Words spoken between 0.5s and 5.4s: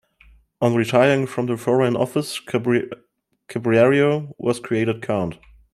On retiring from the foreign office Cibrario was created count.